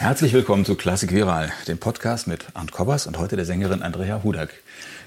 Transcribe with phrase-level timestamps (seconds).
[0.00, 4.22] Herzlich willkommen zu Klassik Viral, dem Podcast mit Arndt Kobbers und heute der Sängerin Andrea
[4.22, 4.50] Hudak,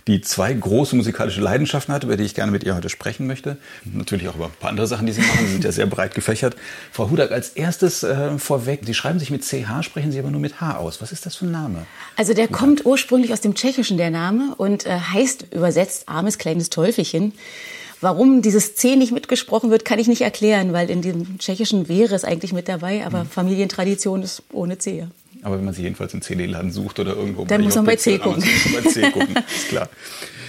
[0.06, 3.56] die zwei große musikalische Leidenschaften hat, über die ich gerne mit ihr heute sprechen möchte.
[3.86, 5.46] Natürlich auch über ein paar andere Sachen, die sie machen.
[5.46, 6.58] Sie sind ja sehr breit gefächert.
[6.92, 10.41] Frau Hudak, als erstes äh, vorweg, Sie schreiben sich mit CH, sprechen Sie aber nur
[10.41, 11.02] mit H aus.
[11.02, 11.86] Was ist das für ein Name?
[12.18, 12.60] Also der Hudak.
[12.60, 17.32] kommt ursprünglich aus dem Tschechischen, der Name, und äh, heißt übersetzt armes kleines Teufelchen.
[18.02, 22.15] Warum dieses C nicht mitgesprochen wird, kann ich nicht erklären, weil in dem Tschechischen wäre
[22.15, 23.29] es eigentlich mit dabei, aber mhm.
[23.29, 25.05] Familientradition ist ohne C.
[25.43, 28.18] Aber wenn man sie jedenfalls im CD-Laden sucht oder irgendwo Dann muss man bei C
[28.18, 28.43] gucken.
[28.73, 29.89] Bei C gucken, ist klar.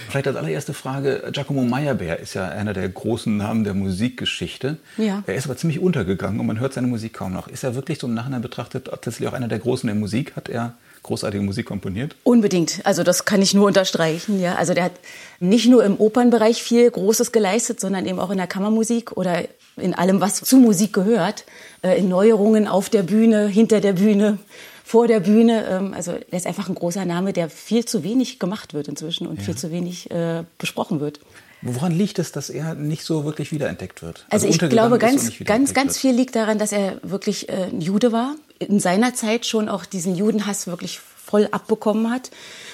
[0.09, 4.77] Vielleicht als allererste Frage, Giacomo Meyerbeer ist ja einer der großen Namen der Musikgeschichte.
[4.97, 5.23] Ja.
[5.25, 7.47] Er ist aber ziemlich untergegangen und man hört seine Musik kaum noch.
[7.47, 10.35] Ist er wirklich so im Nachhinein betrachtet tatsächlich auch einer der Großen der Musik?
[10.35, 12.15] Hat er großartige Musik komponiert?
[12.23, 12.81] Unbedingt.
[12.85, 14.39] Also das kann ich nur unterstreichen.
[14.41, 14.93] Ja, also der hat
[15.39, 19.43] nicht nur im Opernbereich viel Großes geleistet, sondern eben auch in der Kammermusik oder
[19.77, 21.45] in allem, was zu Musik gehört,
[21.81, 24.39] äh, in Neuerungen auf der Bühne, hinter der Bühne,
[24.83, 25.65] vor der Bühne.
[25.69, 29.27] Ähm, also er ist einfach ein großer Name, der viel zu wenig gemacht wird inzwischen
[29.27, 29.45] und ja.
[29.45, 31.19] viel zu wenig äh, besprochen wird.
[31.65, 34.25] Woran liegt es, dass er nicht so wirklich wiederentdeckt wird?
[34.29, 37.79] Also, also ich glaube, ganz, ganz, ganz viel liegt daran, dass er wirklich äh, ein
[37.79, 38.35] Jude war.
[38.63, 42.31] In seiner Zeit schon auch diesen Judenhass wirklich voll abbekommen hat.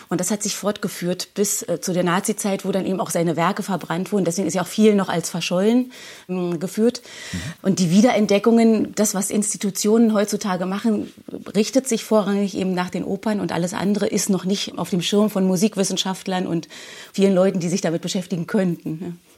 [0.09, 3.36] Und das hat sich fortgeführt bis äh, zu der Nazi-Zeit, wo dann eben auch seine
[3.38, 4.26] Werke verbrannt wurden.
[4.26, 5.92] Deswegen ist ja auch viel noch als verschollen
[6.28, 7.04] äh, geführt.
[7.32, 7.38] Mhm.
[7.62, 11.14] Und die Wiederentdeckungen, das, was Institutionen heutzutage machen,
[11.56, 15.04] richtet sich vorrangig eben nach den Opern und alles andere ist noch nicht auf dem
[15.04, 16.67] Schirm von Musikwissenschaftlern und
[17.14, 19.00] vielen Leuten, die sich damit beschäftigen könnten.
[19.02, 19.29] Ja.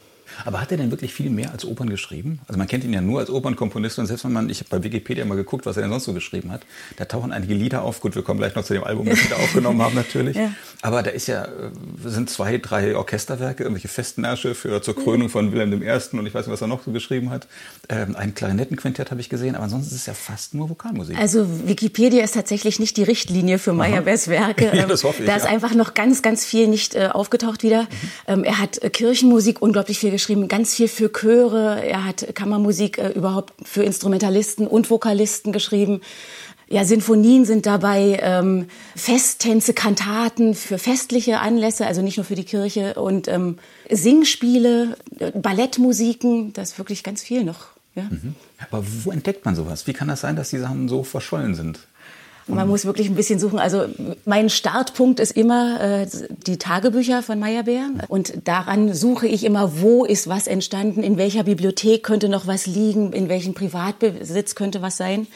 [0.44, 2.40] Aber hat er denn wirklich viel mehr als Opern geschrieben?
[2.48, 4.82] Also man kennt ihn ja nur als Opernkomponist und selbst wenn man, ich habe bei
[4.82, 6.62] Wikipedia mal geguckt, was er denn sonst so geschrieben hat,
[6.96, 8.00] da tauchen einige Lieder auf.
[8.00, 10.36] Gut, wir kommen gleich noch zu dem Album, das sie da aufgenommen haben natürlich.
[10.36, 10.52] Ja.
[10.80, 11.48] Aber da ist ja, äh,
[12.04, 15.90] sind zwei, drei Orchesterwerke, irgendwelche Festmärsche für zur Krönung von Wilhelm I.
[16.16, 17.46] und ich weiß nicht, was er noch so geschrieben hat.
[17.88, 21.16] Ähm, ein Klarinettenquintett habe ich gesehen, aber ansonsten ist es ja fast nur Vokalmusik.
[21.18, 24.70] Also Wikipedia ist tatsächlich nicht die Richtlinie für Meyerbeers Werke.
[24.74, 25.28] ja, das hoffe ich.
[25.28, 25.50] Da ist ja.
[25.50, 27.82] einfach noch ganz, ganz viel nicht äh, aufgetaucht wieder.
[27.82, 27.88] Mhm.
[28.26, 31.84] Ähm, er hat äh, Kirchenmusik unglaublich viel geschrieben geschrieben, ganz viel für Chöre.
[31.84, 36.00] Er hat Kammermusik äh, überhaupt für Instrumentalisten und Vokalisten geschrieben.
[36.68, 38.66] Ja, Sinfonien sind dabei, ähm,
[38.96, 43.58] Festtänze, Kantaten für festliche Anlässe, also nicht nur für die Kirche und ähm,
[43.90, 47.66] Singspiele, äh, Ballettmusiken, das ist wirklich ganz viel noch.
[47.94, 48.04] Ja.
[48.04, 48.34] Mhm.
[48.70, 49.86] Aber wo entdeckt man sowas?
[49.86, 51.80] Wie kann das sein, dass die Sachen so verschollen sind?
[52.46, 53.58] Man muss wirklich ein bisschen suchen.
[53.58, 53.86] Also
[54.24, 56.06] mein Startpunkt ist immer äh,
[56.46, 57.90] die Tagebücher von Meyerbeer.
[58.08, 62.66] Und daran suche ich immer, wo ist was entstanden, in welcher Bibliothek könnte noch was
[62.66, 65.26] liegen, in welchem Privatbesitz könnte was sein.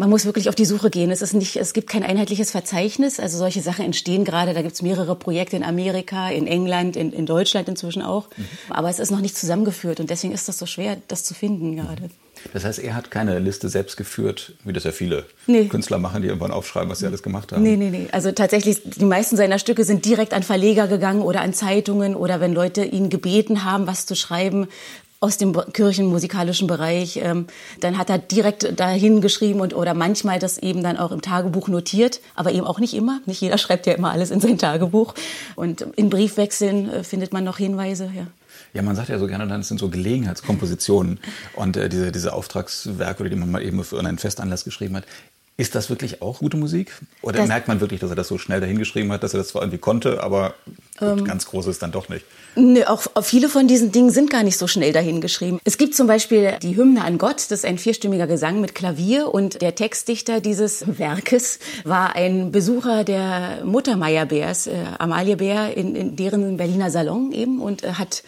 [0.00, 1.10] Man muss wirklich auf die Suche gehen.
[1.10, 3.20] Es, ist nicht, es gibt kein einheitliches Verzeichnis.
[3.20, 4.54] Also solche Sachen entstehen gerade.
[4.54, 8.28] Da gibt es mehrere Projekte in Amerika, in England, in, in Deutschland inzwischen auch.
[8.36, 8.46] Mhm.
[8.70, 10.00] Aber es ist noch nicht zusammengeführt.
[10.00, 12.08] Und deswegen ist das so schwer, das zu finden gerade.
[12.52, 15.66] Das heißt, er hat keine Liste selbst geführt, wie das ja viele nee.
[15.66, 17.62] Künstler machen, die irgendwann aufschreiben, was sie alles gemacht haben.
[17.62, 18.08] Nee, nee, nee.
[18.12, 22.40] Also tatsächlich, die meisten seiner Stücke sind direkt an Verleger gegangen oder an Zeitungen oder
[22.40, 24.68] wenn Leute ihn gebeten haben, was zu schreiben,
[25.22, 27.46] aus dem kirchenmusikalischen Bereich, ähm,
[27.80, 31.68] dann hat er direkt dahin geschrieben und oder manchmal das eben dann auch im Tagebuch
[31.68, 33.20] notiert, aber eben auch nicht immer.
[33.26, 35.14] Nicht jeder schreibt ja immer alles in sein Tagebuch.
[35.56, 38.10] Und in Briefwechseln äh, findet man noch Hinweise.
[38.16, 38.26] Ja.
[38.72, 41.18] Ja, man sagt ja so gerne, dann sind so Gelegenheitskompositionen
[41.54, 45.04] und äh, diese, diese Auftragswerke, die man mal eben für einen Festanlass geschrieben hat.
[45.60, 46.90] Ist das wirklich auch gute Musik?
[47.20, 49.48] Oder das merkt man wirklich, dass er das so schnell dahingeschrieben hat, dass er das
[49.48, 50.54] zwar irgendwie konnte, aber
[51.02, 52.24] ähm, ganz groß ist dann doch nicht?
[52.56, 55.60] Nö, auch viele von diesen Dingen sind gar nicht so schnell dahingeschrieben.
[55.64, 59.34] Es gibt zum Beispiel die Hymne an Gott, das ist ein vierstimmiger Gesang mit Klavier
[59.34, 65.94] und der Textdichter dieses Werkes war ein Besucher der Mutter Meyerbeers, äh, Amalie Bär, in,
[65.94, 68.22] in deren Berliner Salon eben und äh, hat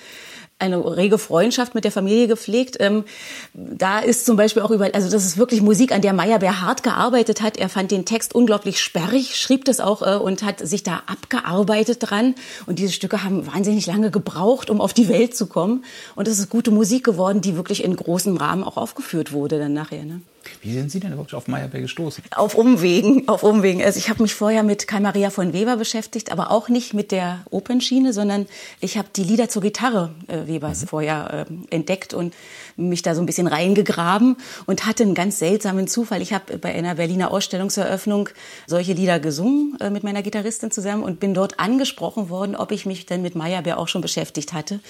[0.62, 2.76] eine rege Freundschaft mit der Familie gepflegt.
[2.80, 3.04] Ähm,
[3.52, 6.82] da ist zum Beispiel auch über, also das ist wirklich Musik, an der Meyerbeer hart
[6.82, 7.56] gearbeitet hat.
[7.56, 11.98] Er fand den Text unglaublich sperrig, schrieb das auch äh, und hat sich da abgearbeitet
[12.00, 12.34] dran.
[12.66, 15.84] Und diese Stücke haben wahnsinnig lange gebraucht, um auf die Welt zu kommen.
[16.16, 19.74] Und es ist gute Musik geworden, die wirklich in großem Rahmen auch aufgeführt wurde dann
[19.74, 20.04] nachher.
[20.04, 20.22] Ne?
[20.60, 22.24] Wie sind Sie denn überhaupt auf Meyerbeer gestoßen?
[22.30, 23.82] Auf Umwegen, auf Umwegen.
[23.82, 27.12] Also ich habe mich vorher mit Karl Maria von Weber beschäftigt, aber auch nicht mit
[27.12, 28.46] der Opernschiene, sondern
[28.80, 30.86] ich habe die Lieder zur Gitarre äh, Webers mhm.
[30.86, 32.34] vorher äh, entdeckt und
[32.76, 34.36] mich da so ein bisschen reingegraben
[34.66, 36.22] und hatte einen ganz seltsamen Zufall.
[36.22, 38.28] Ich habe bei einer Berliner Ausstellungseröffnung
[38.66, 42.86] solche Lieder gesungen äh, mit meiner Gitarristin zusammen und bin dort angesprochen worden, ob ich
[42.86, 44.80] mich denn mit Meyerbeer auch schon beschäftigt hatte.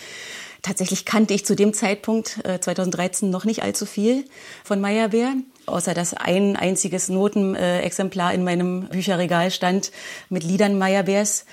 [0.63, 4.25] Tatsächlich kannte ich zu dem Zeitpunkt, äh, 2013, noch nicht allzu viel
[4.63, 5.35] von Meyerbeer,
[5.67, 9.91] außer dass ein einziges Notenexemplar in meinem Bücherregal stand
[10.29, 11.47] mit Liedern Meyerbeers.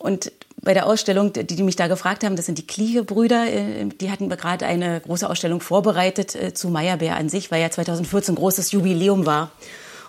[0.00, 3.86] Und bei der Ausstellung, die, die mich da gefragt haben, das sind die Kliege-Brüder, äh,
[3.86, 8.34] die hatten gerade eine große Ausstellung vorbereitet äh, zu Meyerbeer an sich, weil ja 2014
[8.34, 9.52] großes Jubiläum war.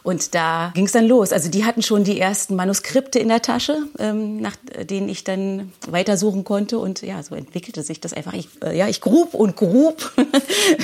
[0.04, 1.34] Und da ging es dann los.
[1.34, 4.56] Also die hatten schon die ersten Manuskripte in der Tasche, ähm, nach
[4.90, 6.80] denen ich dann weitersuchen konnte.
[6.80, 8.34] Und ja, so entwickelte sich das einfach.
[8.34, 10.12] Ich, äh, ja, ich grub und grub.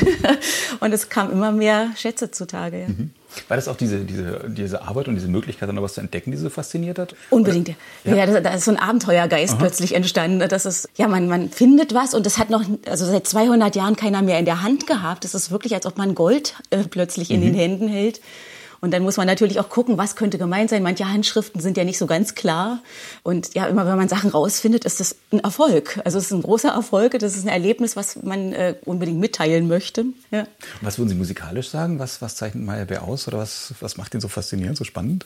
[0.80, 2.82] und es kam immer mehr Schätze zutage.
[2.82, 2.88] Ja.
[2.88, 3.12] Mhm.
[3.48, 6.32] War das auch diese, diese, diese Arbeit und diese Möglichkeit, dann noch was zu entdecken,
[6.32, 7.16] die so fasziniert hat?
[7.30, 7.70] Unbedingt.
[8.04, 9.60] Ja, ja da, ist so ein Abenteuergeist Aha.
[9.60, 10.48] plötzlich entstanden.
[10.48, 13.96] Das ist, ja, man, man findet was und das hat noch, also seit 200 Jahren
[13.96, 15.24] keiner mehr in der Hand gehabt.
[15.24, 17.46] Das ist wirklich, als ob man Gold äh, plötzlich in mhm.
[17.46, 18.22] den Händen hält.
[18.86, 20.84] Und dann muss man natürlich auch gucken, was könnte gemeint sein.
[20.84, 22.84] Manche Handschriften sind ja nicht so ganz klar.
[23.24, 26.00] Und ja, immer wenn man Sachen rausfindet, ist das ein Erfolg.
[26.06, 27.18] Also es ist ein großer Erfolg.
[27.18, 30.06] Das ist ein Erlebnis, was man äh, unbedingt mitteilen möchte.
[30.30, 30.46] Ja.
[30.82, 31.98] Was würden Sie musikalisch sagen?
[31.98, 33.28] Was, was zeichnet Meyerbeer aus?
[33.28, 35.26] Oder was, was macht ihn so faszinierend, so spannend?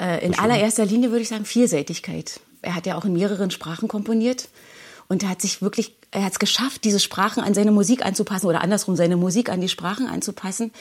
[0.00, 2.40] Äh, in allererster Linie würde ich sagen Vielseitigkeit.
[2.62, 4.48] Er hat ja auch in mehreren Sprachen komponiert.
[5.08, 8.46] Und er hat sich wirklich, er hat es geschafft, diese Sprachen an seine Musik anzupassen
[8.46, 10.72] oder andersrum seine Musik an die Sprachen anzupassen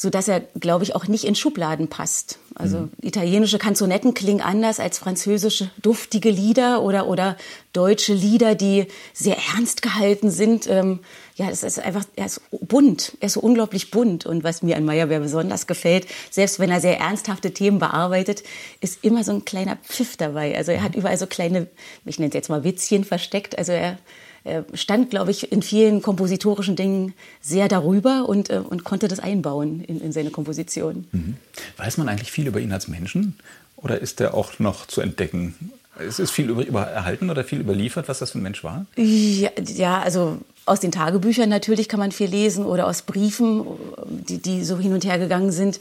[0.00, 2.38] so dass er, glaube ich, auch nicht in Schubladen passt.
[2.54, 2.90] Also mhm.
[3.02, 7.36] italienische Kanzonetten klingen anders als französische duftige Lieder oder oder
[7.74, 10.66] deutsche Lieder, die sehr ernst gehalten sind.
[10.68, 11.00] Ähm,
[11.40, 14.26] ja, es ist einfach, er ist bunt, er ist so unglaublich bunt.
[14.26, 18.42] Und was mir an Meyerbeer besonders gefällt, selbst wenn er sehr ernsthafte Themen bearbeitet,
[18.82, 20.54] ist immer so ein kleiner Pfiff dabei.
[20.54, 21.66] Also er hat überall so kleine,
[22.04, 23.56] ich nenne es jetzt mal Witzchen versteckt.
[23.56, 23.96] Also er
[24.42, 27.12] er stand, glaube ich, in vielen kompositorischen Dingen
[27.42, 31.06] sehr darüber und, äh, und konnte das einbauen in, in seine Komposition.
[31.12, 31.36] Mhm.
[31.76, 33.34] Weiß man eigentlich viel über ihn als Menschen
[33.76, 35.72] oder ist er auch noch zu entdecken?
[35.98, 38.86] Ist es viel über, über erhalten oder viel überliefert, was das für ein Mensch war?
[38.96, 43.66] Ja, ja, also aus den Tagebüchern natürlich kann man viel lesen oder aus Briefen,
[44.08, 45.80] die, die so hin und her gegangen sind.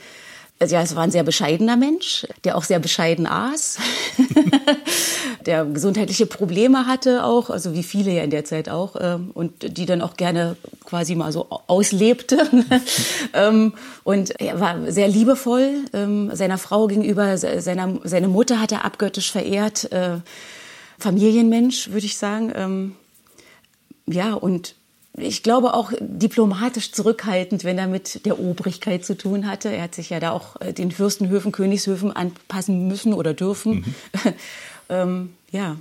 [0.61, 3.77] Also ja, es war ein sehr bescheidener Mensch, der auch sehr bescheiden aß,
[5.45, 9.77] der gesundheitliche Probleme hatte auch, also wie viele ja in der Zeit auch, ähm, und
[9.77, 12.37] die dann auch gerne quasi mal so auslebte.
[13.31, 13.73] Ähm,
[14.03, 19.31] und er war sehr liebevoll ähm, seiner Frau gegenüber, seiner, seine Mutter hat er abgöttisch
[19.31, 20.17] verehrt, äh,
[20.97, 22.97] Familienmensch, würde ich sagen.
[24.09, 24.75] Ja, und
[25.17, 29.69] ich glaube auch diplomatisch zurückhaltend, wenn er mit der Obrigkeit zu tun hatte.
[29.69, 33.73] Er hat sich ja da auch äh, den Fürstenhöfen, Königshöfen anpassen müssen oder dürfen.
[33.73, 34.33] Mhm.
[34.89, 35.75] ähm, ja.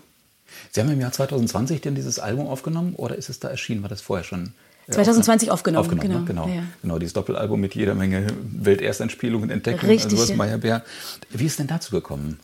[0.72, 3.82] Sie haben im Jahr 2020 denn dieses Album aufgenommen oder ist es da erschienen?
[3.82, 4.54] War das vorher schon?
[4.90, 6.46] 2020 aufgenommen, aufgenommen genau.
[6.46, 6.52] Ne?
[6.52, 6.66] Genau, ja.
[6.81, 10.82] genau, dieses Doppelalbum mit jeder Menge Weltersteinspielungen, Entdeckungen, Richtig, also Meyerbeer.
[11.28, 12.40] Wie ist denn dazu gekommen?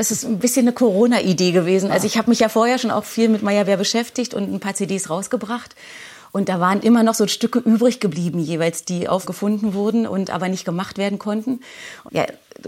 [0.00, 1.90] Das ist ein bisschen eine Corona-Idee gewesen.
[1.90, 4.72] Also ich habe mich ja vorher schon auch viel mit Meyerbeer beschäftigt und ein paar
[4.72, 5.76] CDs rausgebracht.
[6.32, 10.48] Und da waren immer noch so Stücke übrig geblieben, jeweils, die aufgefunden wurden und aber
[10.48, 11.60] nicht gemacht werden konnten.
[12.12, 12.24] Ja,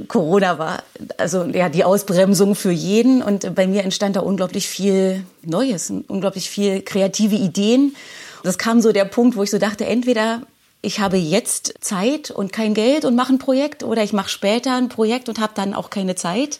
[0.08, 0.82] Corona war
[1.17, 6.50] also ja die Ausbremsung für jeden und bei mir entstand da unglaublich viel Neues, unglaublich
[6.50, 7.94] viel kreative Ideen.
[8.43, 10.43] Und das kam so der Punkt, wo ich so dachte, entweder
[10.84, 14.75] ich habe jetzt Zeit und kein Geld und mache ein Projekt oder ich mache später
[14.75, 16.58] ein Projekt und habe dann auch keine Zeit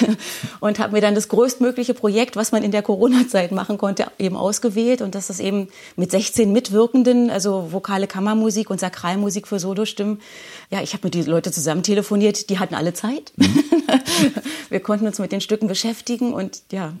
[0.60, 4.34] und habe mir dann das größtmögliche Projekt, was man in der Corona-Zeit machen konnte, eben
[4.34, 10.22] ausgewählt und das ist eben mit 16 Mitwirkenden, also vokale Kammermusik und Sakralmusik für Solostimmen.
[10.70, 13.32] Ja, ich habe mit die Leute zusammen telefoniert, die hatten alle Zeit.
[13.36, 13.62] Mhm.
[14.70, 16.94] Wir konnten uns mit den Stücken beschäftigen und ja,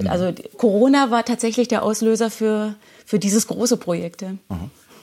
[0.00, 0.08] mhm.
[0.08, 2.74] also Corona war tatsächlich der Auslöser für,
[3.06, 4.22] für dieses große Projekt.
[4.22, 4.32] Ja.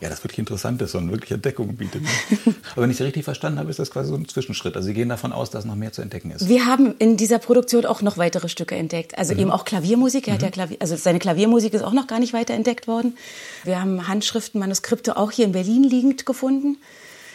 [0.02, 2.02] Ja, das wirklich interessant ist und wirklich Entdeckungen bietet.
[2.72, 4.76] Aber wenn ich Sie richtig verstanden habe, ist das quasi so ein Zwischenschritt.
[4.76, 6.48] Also Sie gehen davon aus, dass noch mehr zu entdecken ist.
[6.48, 9.18] Wir haben in dieser Produktion auch noch weitere Stücke entdeckt.
[9.18, 9.40] Also mhm.
[9.42, 10.28] eben auch Klaviermusik.
[10.28, 10.36] Er mhm.
[10.36, 13.18] hat ja Klavier, also seine Klaviermusik ist auch noch gar nicht weiter entdeckt worden.
[13.64, 16.78] Wir haben Handschriften, Manuskripte auch hier in Berlin liegend gefunden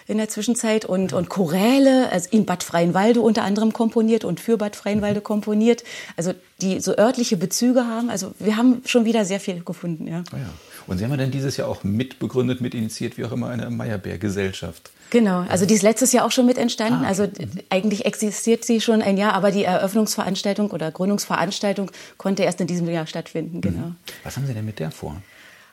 [0.06, 4.58] in der Zwischenzeit und, und Choräle, also in Bad Freienwalde unter anderem komponiert und für
[4.58, 5.82] Bad Freienwalde komponiert,
[6.16, 8.10] also die so örtliche Bezüge haben.
[8.10, 10.22] Also wir haben schon wieder sehr viel gefunden, ja.
[10.32, 10.50] Oh ja.
[10.86, 14.90] Und Sie haben ja dann dieses Jahr auch mitbegründet, mitinitiiert, wie auch immer, eine Meyerbeer-Gesellschaft.
[15.10, 17.04] Genau, also die ist letztes Jahr auch schon mit entstanden.
[17.04, 17.28] Ah, also
[17.70, 22.88] eigentlich existiert sie schon ein Jahr, aber die Eröffnungsveranstaltung oder Gründungsveranstaltung konnte erst in diesem
[22.88, 23.60] Jahr stattfinden.
[23.60, 23.86] Genau.
[23.88, 23.96] Mhm.
[24.24, 25.22] Was haben Sie denn mit der vor?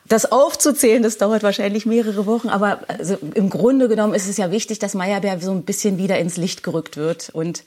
[0.06, 4.50] Das aufzuzählen, das dauert wahrscheinlich mehrere Wochen, aber also im Grunde genommen ist es ja
[4.50, 7.30] wichtig, dass Meyerbeer so ein bisschen wieder ins Licht gerückt wird.
[7.30, 7.62] Und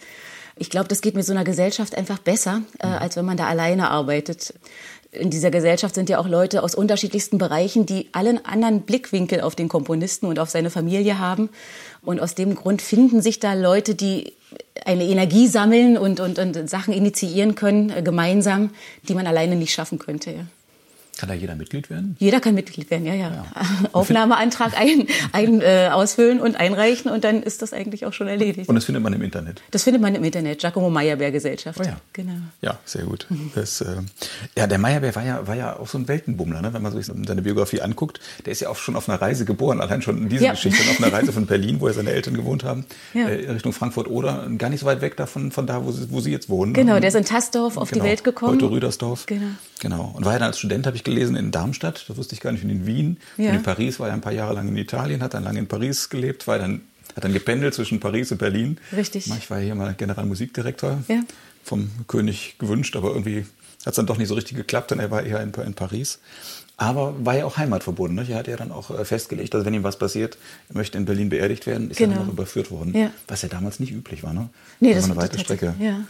[0.58, 2.94] ich glaube, das geht mit so einer Gesellschaft einfach besser, äh, mhm.
[2.94, 4.54] als wenn man da alleine arbeitet
[5.16, 9.56] in dieser Gesellschaft sind ja auch Leute aus unterschiedlichsten Bereichen, die allen anderen Blickwinkel auf
[9.56, 11.50] den Komponisten und auf seine Familie haben.
[12.04, 14.34] Und aus dem Grund finden sich da Leute, die
[14.86, 18.72] eine Energie sammeln und, und, und Sachen initiieren können, äh, gemeinsam,
[19.08, 20.32] die man alleine nicht schaffen könnte.
[20.32, 20.46] Ja.
[21.18, 22.18] Kann da jeder Mitglied werden?
[22.20, 23.30] Jeder kann Mitglied werden, ja, ja.
[23.30, 23.46] ja.
[23.94, 28.68] Aufnahmeantrag ein, ein, äh, ausfüllen und einreichen und dann ist das eigentlich auch schon erledigt.
[28.68, 29.62] Und das findet man im Internet?
[29.72, 31.80] Das findet man im Internet, Giacomo Meyerbeer Gesellschaft.
[31.80, 31.98] Oh ja.
[32.14, 32.34] Genau.
[32.62, 33.28] Ja, sehr gut.
[33.56, 33.96] Das, äh,
[34.58, 36.74] ja, der Meyerbeer war ja, war ja auch so ein Weltenbummler, ne?
[36.74, 38.20] wenn man sich seine Biografie anguckt.
[38.46, 40.52] Der ist ja auch schon auf einer Reise geboren, allein schon diese ja.
[40.52, 43.30] Geschichte, auf einer Reise von Berlin, wo er seine Eltern gewohnt haben, ja.
[43.30, 46.20] äh, Richtung Frankfurt oder gar nicht so weit weg davon, von da, wo sie, wo
[46.20, 46.74] sie jetzt wohnen.
[46.74, 48.04] Genau, der ist in Tassdorf auf genau.
[48.04, 48.56] die Welt gekommen.
[48.56, 49.26] Heute Rüdersdorf.
[49.28, 49.48] Genau.
[49.80, 50.14] Genau.
[50.16, 52.06] Und war ja dann als Student, habe ich gelesen, in Darmstadt.
[52.08, 52.64] Das wusste ich gar nicht.
[52.64, 53.18] Und in Wien.
[53.38, 53.50] Ja.
[53.50, 55.68] Und in Paris war er ein paar Jahre lang in Italien, hat dann lange in
[55.68, 56.82] Paris gelebt, war dann,
[57.16, 58.78] hat dann gependelt zwischen Paris und Berlin.
[58.96, 59.28] Richtig.
[59.28, 61.04] Ich war hier mal Generalmusikdirektor.
[61.08, 61.22] Ja.
[61.64, 63.46] Vom König gewünscht, aber irgendwie
[63.86, 64.92] hat es dann doch nicht so richtig geklappt.
[64.92, 66.20] Und er war eher in, in Paris.
[66.78, 68.16] Aber war ja auch heimatverbunden.
[68.16, 68.30] Ne?
[68.30, 70.38] Er hat ja dann auch äh, festgelegt, dass wenn ihm was passiert,
[70.70, 72.14] er möchte in Berlin beerdigt werden, ist genau.
[72.14, 72.94] er dann auch überführt worden.
[72.96, 73.12] Ja.
[73.28, 74.34] Was ja damals nicht üblich war.
[74.34, 74.50] Ne?
[74.80, 75.74] Nee, das, das war eine weite Strecke.
[75.80, 76.02] Ja.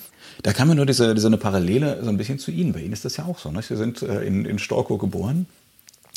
[0.41, 2.73] Da kam mir nur diese, diese eine Parallele so ein bisschen zu Ihnen.
[2.73, 3.51] Bei Ihnen ist das ja auch so.
[3.51, 3.61] Ne?
[3.61, 5.45] Sie sind äh, in, in Storkow geboren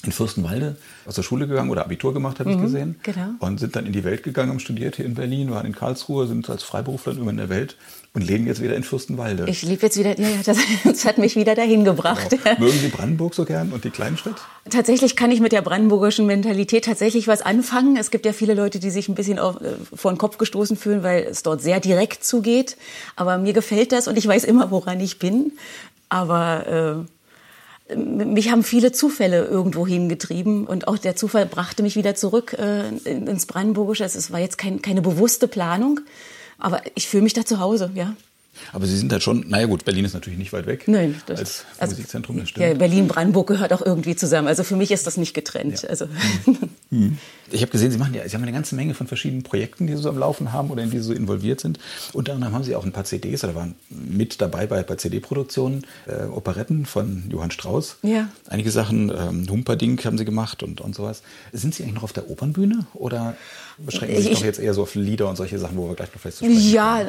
[0.05, 0.76] in Fürstenwalde
[1.07, 3.00] aus der Schule gegangen oder Abitur gemacht, habe mhm, ich gesehen.
[3.02, 3.31] Genau.
[3.40, 6.28] Und sind dann in die Welt gegangen, haben studiert hier in Berlin, waren in Karlsruhe,
[6.28, 7.76] sind als Freiberufler immer in der Welt
[8.14, 9.47] und leben jetzt wieder in Fürstenwalde.
[9.49, 12.31] Ich lebe jetzt wieder, ja, ja, das, das, hat mich wieder dahin gebracht.
[12.31, 12.61] Genau.
[12.61, 14.37] Mögen Sie Brandenburg so gern und die Kleinstadt?
[14.71, 17.97] Tatsächlich kann ich mit der brandenburgischen Mentalität tatsächlich was anfangen.
[17.97, 20.76] Es gibt ja viele Leute, die sich ein bisschen auf, äh, vor den Kopf gestoßen
[20.76, 22.76] fühlen, weil es dort sehr direkt zugeht.
[23.17, 25.52] Aber mir gefällt das und ich weiß immer, woran ich bin.
[26.09, 27.17] Aber äh,
[27.97, 32.88] mich haben viele Zufälle irgendwo hingetrieben und auch der Zufall brachte mich wieder zurück äh,
[33.04, 34.04] ins Brandenburgische.
[34.04, 36.00] Es war jetzt kein, keine bewusste Planung,
[36.59, 38.14] aber ich fühle mich da zu Hause, ja.
[38.72, 41.38] Aber Sie sind halt schon, naja gut, Berlin ist natürlich nicht weit weg Nein, das,
[41.38, 42.38] als also, Musikzentrum.
[42.38, 42.66] Das stimmt.
[42.66, 44.48] Ja, Berlin-Brandenburg gehört auch irgendwie zusammen.
[44.48, 45.82] Also für mich ist das nicht getrennt.
[45.82, 45.88] Ja.
[45.88, 46.06] Also.
[46.90, 47.18] Hm.
[47.50, 49.94] Ich habe gesehen, Sie machen ja, Sie haben eine ganze Menge von verschiedenen Projekten, die
[49.94, 51.78] Sie so am Laufen haben oder in die Sie so involviert sind.
[52.12, 55.86] Unter anderem haben Sie auch ein paar CDs oder waren mit dabei bei, bei CD-Produktionen,
[56.06, 57.96] äh, Operetten von Johann Strauss.
[58.02, 58.28] Ja.
[58.48, 61.22] Einige Sachen, ähm, Humperdinck haben Sie gemacht und, und sowas.
[61.52, 63.34] Sind Sie eigentlich noch auf der Opernbühne oder
[63.78, 65.94] beschränken Sie sich ich, doch jetzt eher so auf Lieder und solche Sachen, wo wir
[65.94, 67.00] gleich noch vielleicht zu sprechen Ja,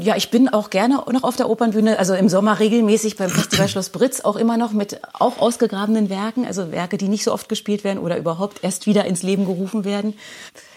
[0.00, 3.68] ja, ich bin auch gerne noch auf der Opernbühne, also im Sommer regelmäßig beim Festival
[3.68, 7.48] Schloss Britz, auch immer noch mit auch ausgegrabenen Werken, also Werke, die nicht so oft
[7.48, 10.14] gespielt werden oder überhaupt erst wieder ins Leben gerufen werden.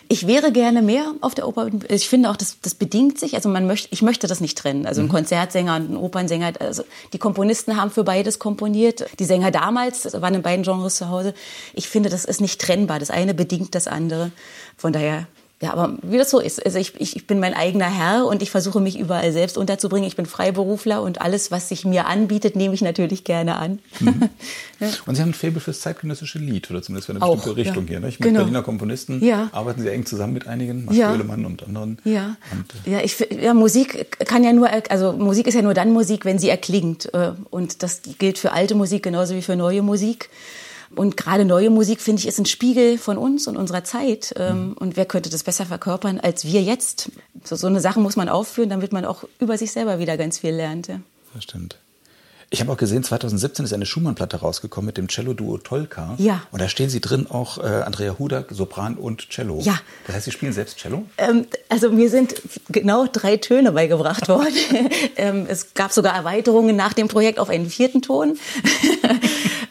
[0.10, 1.70] Ich wäre gerne mehr auf der Oper.
[1.90, 3.36] Ich finde auch, das, das bedingt sich.
[3.36, 4.86] Also man möchte, ich möchte das nicht trennen.
[4.86, 5.12] Also ein mhm.
[5.12, 6.54] Konzertsänger und ein Opernsänger.
[6.60, 9.06] Also die Komponisten haben für beides komponiert.
[9.20, 11.34] Die Sänger damals waren in beiden Genres zu Hause.
[11.74, 13.00] Ich finde, das ist nicht trennbar.
[13.00, 14.32] Das eine bedingt das andere.
[14.78, 15.28] Von daher
[15.60, 16.64] ja, aber wie das so ist.
[16.64, 20.08] Also ich, ich, ich bin mein eigener Herr und ich versuche mich überall selbst unterzubringen.
[20.08, 23.80] Ich bin Freiberufler und alles, was sich mir anbietet, nehme ich natürlich gerne an.
[24.00, 24.30] Mhm.
[24.80, 24.88] ja.
[25.08, 27.86] Und Sie haben ein Faible fürs zeitgenössische Lied oder zumindest für eine bestimmte Auch, Richtung
[27.86, 27.90] ja.
[27.90, 28.00] hier.
[28.02, 28.20] Nicht?
[28.20, 28.42] Mit genau.
[28.42, 29.50] Berliner Komponisten ja.
[29.52, 31.12] arbeiten Sie eng zusammen mit einigen, Max ja.
[31.12, 31.98] Oehlemann und anderen.
[32.04, 35.74] Ja, und, äh ja, ich, ja, Musik kann ja nur, also Musik ist ja nur
[35.74, 37.12] dann Musik, wenn sie erklingt.
[37.16, 40.30] Äh, und das gilt für alte Musik genauso wie für neue Musik.
[40.96, 44.34] Und gerade neue Musik, finde ich, ist ein Spiegel von uns und unserer Zeit.
[44.38, 44.74] Ähm, mhm.
[44.74, 47.12] Und wer könnte das besser verkörpern als wir jetzt?
[47.44, 50.40] So, so eine Sache muss man aufführen, damit man auch über sich selber wieder ganz
[50.40, 50.88] viel lernt.
[50.88, 51.02] Ja.
[51.34, 51.78] Das stimmt.
[52.50, 56.16] Ich habe auch gesehen, 2017 ist eine Schumann-Platte rausgekommen mit dem Cello-Duo Tolka.
[56.18, 56.44] Ja.
[56.52, 59.60] Und da stehen Sie drin auch äh, Andrea Huder, Sopran und Cello.
[59.62, 59.78] Ja.
[60.06, 61.04] Das heißt, Sie spielen selbst Cello?
[61.18, 64.54] Ähm, also mir sind genau drei Töne beigebracht worden.
[65.18, 68.38] ähm, es gab sogar Erweiterungen nach dem Projekt auf einen vierten Ton.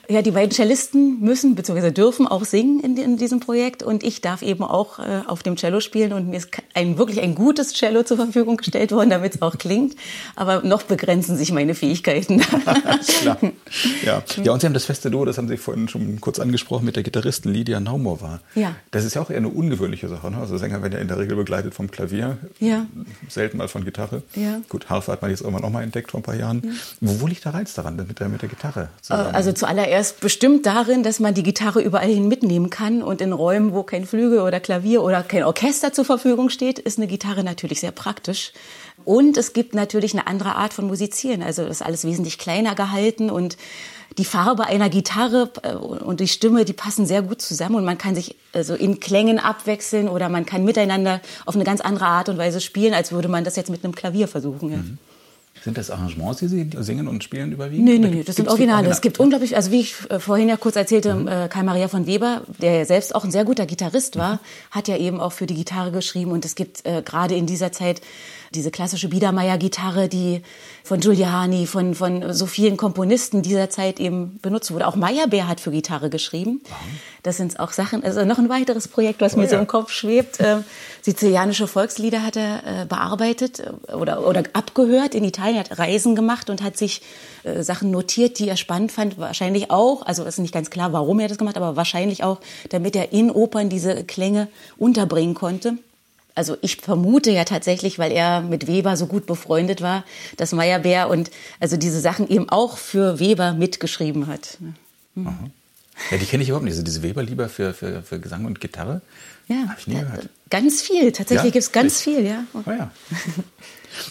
[0.09, 1.90] Ja, die beiden Cellisten müssen bzw.
[1.90, 5.56] dürfen auch singen in, in, diesem Projekt und ich darf eben auch äh, auf dem
[5.56, 9.37] Cello spielen und mir ist ein wirklich ein gutes Cello zur Verfügung gestellt worden, damit
[9.37, 9.97] es auch klingt.
[10.37, 12.40] Aber noch begrenzen sich meine Fähigkeiten.
[13.21, 13.38] Klar.
[14.04, 14.23] Ja.
[14.42, 16.97] ja, und Sie haben das feste Duo, das haben Sie vorhin schon kurz angesprochen, mit
[16.97, 18.40] der Gitarristin Lydia Naumova.
[18.54, 18.76] Ja.
[18.90, 20.30] Das ist ja auch eher eine ungewöhnliche Sache.
[20.30, 20.37] Ne?
[20.38, 22.87] Also Sänger werden ja in der Regel begleitet vom Klavier, ja.
[23.28, 24.23] selten mal von Gitarre.
[24.35, 24.61] Ja.
[24.68, 26.62] Gut, Harfe hat man jetzt irgendwann auch mal entdeckt vor ein paar Jahren.
[26.64, 26.71] Ja.
[27.00, 28.88] Wo, liegt der Reiz daran, mit der, mit der Gitarre?
[29.00, 29.35] Zusammen?
[29.35, 33.33] Also zuallererst er bestimmt darin, dass man die Gitarre überall hin mitnehmen kann und in
[33.33, 37.44] Räumen, wo kein Flügel oder Klavier oder kein Orchester zur Verfügung steht, ist eine Gitarre
[37.44, 38.52] natürlich sehr praktisch.
[39.04, 41.42] Und es gibt natürlich eine andere Art von Musizieren.
[41.42, 43.56] Also das ist alles wesentlich kleiner gehalten und
[44.18, 47.99] die Farbe einer Gitarre äh, und die Stimme, die passen sehr gut zusammen und man
[47.99, 52.28] kann sich also in Klängen abwechseln oder man kann miteinander auf eine ganz andere Art
[52.28, 54.70] und Weise spielen, als würde man das jetzt mit einem Klavier versuchen.
[54.70, 54.76] Ja.
[54.78, 54.99] Mhm.
[55.66, 57.88] Sind das Arrangements, die Sie singen und spielen überwiegend?
[57.88, 58.88] Nein, nein, nee, das sind Originale.
[58.88, 61.26] Es gibt unglaublich, also wie ich äh, vorhin ja kurz erzählte, mhm.
[61.26, 64.38] äh, Karl Maria von Weber, der ja selbst auch ein sehr guter Gitarrist war, mhm.
[64.70, 67.73] hat ja eben auch für die Gitarre geschrieben und es gibt äh, gerade in dieser
[67.73, 68.00] Zeit
[68.54, 70.42] diese klassische Biedermeier-Gitarre, die
[70.85, 74.87] von Giuliani, von, von so vielen Komponisten dieser Zeit eben benutzt wurde.
[74.87, 76.61] Auch Meyerbeer hat für Gitarre geschrieben.
[77.25, 79.50] Das sind auch Sachen, also noch ein weiteres Projekt, was oh, mir ja.
[79.50, 80.38] so im Kopf schwebt.
[80.38, 80.58] Äh,
[81.06, 86.16] sizilianische Volkslieder hat er äh, bearbeitet äh, oder, oder abgehört in Italien Er hat Reisen
[86.16, 87.00] gemacht und hat sich
[87.44, 89.16] äh, Sachen notiert, die er spannend fand.
[89.16, 92.25] Wahrscheinlich auch, also es ist nicht ganz klar, warum er das gemacht hat, aber wahrscheinlich
[92.25, 94.48] auch, damit er in Opern diese Klänge
[94.78, 95.78] unterbringen konnte.
[96.34, 100.04] Also ich vermute ja tatsächlich, weil er mit Weber so gut befreundet war,
[100.36, 104.58] dass Meyerbeer und also diese Sachen eben auch für Weber mitgeschrieben hat.
[105.14, 105.52] Mhm.
[106.10, 106.75] Ja, die kenne ich überhaupt nicht.
[106.75, 109.00] Also diese Weber-Lieber für, für, für Gesang und Gitarre.
[109.48, 110.28] Ja, habe ich nie gehört.
[110.49, 111.50] Ganz viel, tatsächlich ja?
[111.50, 112.45] gibt es ganz viel, ja.
[112.55, 112.91] Oh ja.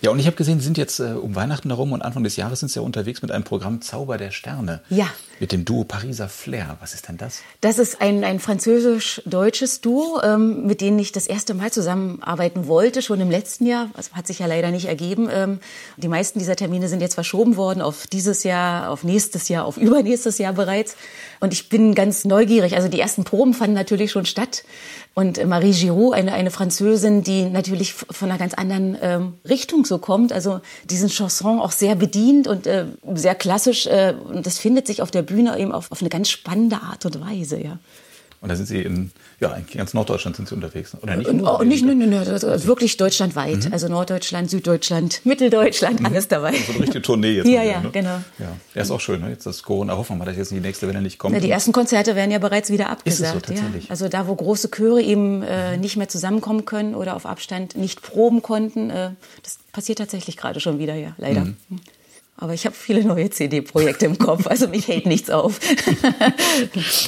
[0.01, 2.35] Ja, und ich habe gesehen, Sie sind jetzt äh, um Weihnachten herum und Anfang des
[2.35, 4.81] Jahres sind Sie ja unterwegs mit einem Programm Zauber der Sterne.
[4.89, 5.07] Ja.
[5.39, 6.77] Mit dem Duo Pariser Flair.
[6.79, 7.41] Was ist denn das?
[7.61, 13.01] Das ist ein, ein französisch-deutsches Duo, ähm, mit denen ich das erste Mal zusammenarbeiten wollte,
[13.01, 13.89] schon im letzten Jahr.
[13.95, 15.27] Das hat sich ja leider nicht ergeben.
[15.31, 15.59] Ähm,
[15.97, 19.77] die meisten dieser Termine sind jetzt verschoben worden auf dieses Jahr, auf nächstes Jahr, auf
[19.77, 20.95] übernächstes Jahr bereits.
[21.41, 22.75] Und ich bin ganz neugierig.
[22.75, 24.63] Also die ersten Proben fanden natürlich schon statt.
[25.13, 29.97] Und Marie Giraud, eine, eine Französin, die natürlich von einer ganz anderen ähm, Richtung so
[29.97, 33.87] kommt, also diesen Chanson auch sehr bedient und äh, sehr klassisch.
[33.87, 37.05] Äh, und das findet sich auf der Bühne eben auf, auf eine ganz spannende Art
[37.05, 37.79] und Weise, ja.
[38.45, 39.09] Und da sind Sie in,
[39.39, 41.27] ja, in ganz Norddeutschland sind Sie unterwegs, oder nicht?
[41.27, 43.65] Oh, nicht, nein, nein, nein, wirklich deutschlandweit.
[43.65, 43.73] Mhm.
[43.73, 46.05] Also Norddeutschland, Süddeutschland, Mitteldeutschland, mhm.
[46.05, 46.53] alles dabei.
[46.53, 47.47] So eine richtige Tournee jetzt.
[47.49, 47.89] ja, ja, ne?
[47.91, 48.21] genau.
[48.37, 49.31] Ja, ja ist auch schön, ne?
[49.31, 51.33] Jetzt das Corona, hoffen wir mal, dass jetzt die nächste Welle nicht kommt.
[51.33, 53.07] Ja, die ersten Konzerte werden ja bereits wieder abgesagt.
[53.07, 53.85] Ist es so, tatsächlich?
[53.85, 53.89] Ja.
[53.89, 58.03] Also da, wo große Chöre eben äh, nicht mehr zusammenkommen können oder auf Abstand nicht
[58.03, 59.09] proben konnten, äh,
[59.41, 61.45] das passiert tatsächlich gerade schon wieder, ja, leider.
[61.45, 61.57] Mhm.
[62.37, 65.57] Aber ich habe viele neue CD-Projekte im Kopf, also mich hält nichts auf.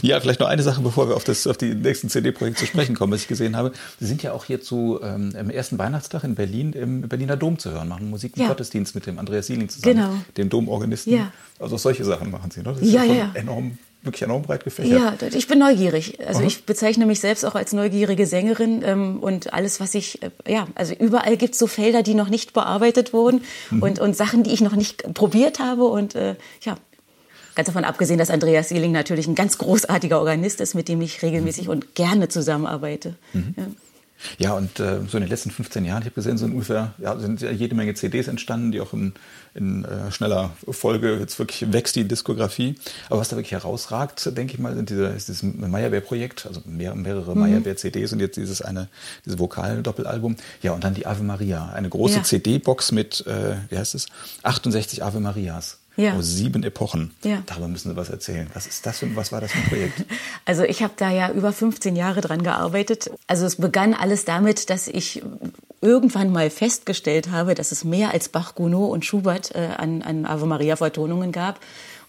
[0.02, 2.96] ja, vielleicht noch eine Sache, bevor wir auf, das, auf die nächsten CD-Projekte zu sprechen
[2.96, 3.74] kommen, was ich gesehen habe.
[4.00, 7.60] Sie sind ja auch hier zu ähm, am ersten Weihnachtstag in Berlin im Berliner Dom
[7.60, 8.48] zu hören, machen Musik und ja.
[8.48, 10.14] Gottesdienst mit dem Andreas Sieling zusammen, genau.
[10.38, 11.14] dem Domorganisten.
[11.14, 11.34] Ja.
[11.60, 12.72] Also solche Sachen machen Sie, ne?
[12.74, 13.32] Das ist ja, ja.
[13.34, 15.22] enorm wirklich enorm breit gefächert.
[15.22, 16.20] Ja, ich bin neugierig.
[16.26, 16.48] Also Aha.
[16.48, 20.68] ich bezeichne mich selbst auch als neugierige Sängerin ähm, und alles, was ich, äh, ja,
[20.76, 23.84] also überall gibt es so Felder, die noch nicht bearbeitet wurden mhm.
[23.84, 26.78] und, und Sachen, die ich noch nicht probiert habe und äh, ja,
[27.58, 31.24] Ganz davon abgesehen, dass Andreas Seeling natürlich ein ganz großartiger Organist ist, mit dem ich
[31.24, 31.72] regelmäßig mhm.
[31.72, 33.16] und gerne zusammenarbeite.
[33.34, 33.56] Mhm.
[33.58, 33.64] Ja.
[34.38, 37.18] Ja, und äh, so in den letzten 15 Jahren, ich habe gesehen, so ungefähr ja,
[37.18, 39.14] sind ja jede Menge CDs entstanden, die auch in,
[39.54, 42.76] in äh, schneller Folge jetzt wirklich wächst die Diskografie.
[43.10, 46.96] Aber was da wirklich herausragt, denke ich mal, sind diese, ist dieses Meyerbeer-Projekt, also mehr,
[46.96, 47.42] mehrere mhm.
[47.42, 48.90] Meyerbeer-CDs und jetzt dieses eine,
[49.26, 50.36] dieses Vokal-Doppelalbum.
[50.62, 52.24] Ja, und dann die Ave Maria, eine große ja.
[52.24, 54.08] CD-Box mit, äh, wie heißt es,
[54.44, 56.14] 68 Ave Marias ja.
[56.14, 57.12] aus sieben Epochen.
[57.24, 57.44] Ja.
[57.46, 58.48] Darüber müssen Sie was erzählen.
[58.54, 60.06] Was ist das für, was war das für ein Projekt?
[60.46, 63.12] Also ich habe da ja über 15 Jahre dran gearbeitet.
[63.28, 65.22] Also es begann alles damit, dass ich
[65.82, 70.26] irgendwann mal festgestellt habe, dass es mehr als Bach, Gounod und Schubert äh, an, an
[70.26, 71.60] Ave Maria Vertonungen gab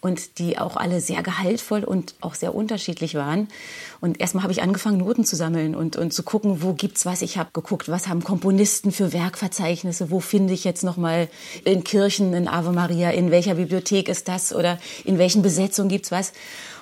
[0.00, 3.48] und die auch alle sehr gehaltvoll und auch sehr unterschiedlich waren.
[4.00, 7.22] Und erstmal habe ich angefangen, Noten zu sammeln und, und zu gucken, wo gibt's was.
[7.22, 11.28] Ich habe geguckt, was haben Komponisten für Werkverzeichnisse, wo finde ich jetzt nochmal
[11.64, 16.12] in Kirchen in Ave Maria, in welcher Bibliothek ist das oder in welchen Besetzungen gibt's
[16.12, 16.32] was.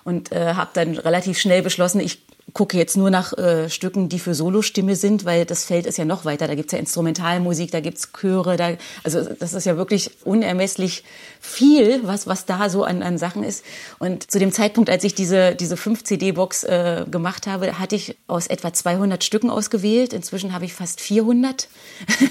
[0.05, 4.19] Und äh, habe dann relativ schnell beschlossen, ich gucke jetzt nur nach äh, Stücken, die
[4.19, 6.47] für Solostimme sind, weil das Feld ist ja noch weiter.
[6.47, 8.71] Da gibt's ja Instrumentalmusik, da gibt's Chöre, da,
[9.03, 11.03] also das ist ja wirklich unermesslich
[11.41, 13.65] viel, was, was da so an, an Sachen ist.
[13.99, 18.47] Und zu dem Zeitpunkt, als ich diese, diese 5-CD-Box äh, gemacht habe, hatte ich aus
[18.47, 20.13] etwa 200 Stücken ausgewählt.
[20.13, 21.69] Inzwischen habe ich fast 400.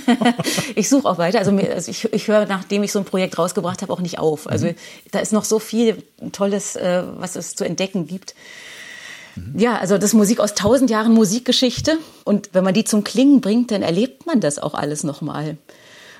[0.76, 1.40] ich suche auch weiter.
[1.40, 4.18] Also, mir, also ich, ich höre, nachdem ich so ein Projekt rausgebracht habe, auch nicht
[4.18, 4.48] auf.
[4.50, 4.76] Also mhm.
[5.12, 6.02] da ist noch so viel
[6.32, 8.34] Tolles, äh, was es zu entdecken gibt.
[9.56, 11.98] Ja, also das Musik aus tausend Jahren Musikgeschichte.
[12.24, 15.58] Und wenn man die zum Klingen bringt, dann erlebt man das auch alles nochmal.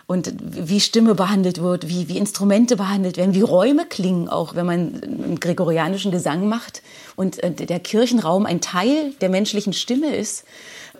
[0.08, 4.68] Und wie Stimme behandelt wird, wie, wie Instrumente behandelt werden, wie Räume klingen, auch wenn
[4.68, 6.84] man einen gregorianischen Gesang macht
[7.16, 10.44] und äh, der Kirchenraum ein Teil der menschlichen Stimme ist.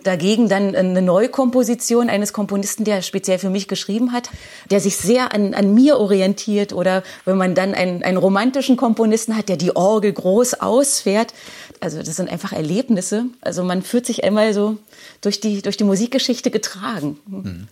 [0.06, 4.30] Dagegen dann eine Neukomposition eines Komponisten, der speziell für mich geschrieben hat,
[4.70, 6.72] der sich sehr an, an mir orientiert.
[6.72, 11.34] Oder wenn man dann einen, einen romantischen Komponisten hat, der die Orgel groß ausfährt.
[11.80, 13.24] Also das sind einfach Erlebnisse.
[13.40, 14.78] Also man fühlt sich einmal so
[15.22, 17.18] durch die, durch die Musikgeschichte getragen.
[17.26, 17.68] Mhm.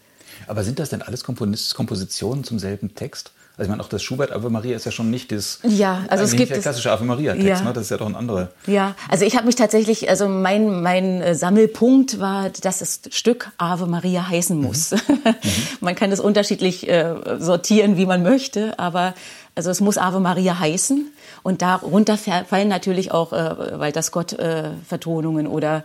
[0.49, 3.31] Aber sind das denn alles Kompositionen zum selben Text?
[3.57, 6.25] Also ich meine, auch das Schubert Ave Maria ist ja schon nicht das ja, also
[6.25, 7.63] es gibt der klassische Ave Maria Text, ja.
[7.63, 7.73] ne?
[7.73, 8.49] das ist ja doch ein anderer.
[8.67, 13.53] Ja, also ich habe mich tatsächlich, also mein mein äh, Sammelpunkt war, dass das Stück
[13.57, 14.91] Ave Maria heißen muss.
[14.91, 14.99] Mhm.
[15.25, 15.35] mhm.
[15.81, 19.15] man kann es unterschiedlich äh, sortieren, wie man möchte, aber
[19.55, 21.13] also es muss Ave Maria heißen
[21.45, 25.85] und darunter fallen natürlich auch äh, Walter Scott äh, Vertonungen oder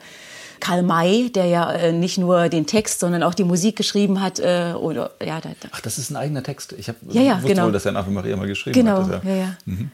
[0.60, 4.39] Karl May, der ja äh, nicht nur den Text, sondern auch die Musik geschrieben hat.
[4.39, 5.69] Äh, oder, ja, da, da.
[5.72, 6.74] Ach, das ist ein eigener Text.
[6.74, 7.65] Ich habe ja, ja, wusste genau.
[7.65, 9.04] wohl, dass er Ave Maria mal geschrieben genau.
[9.04, 9.22] hat.
[9.22, 9.58] Genau, ja, ja.
[9.65, 9.91] Mhm.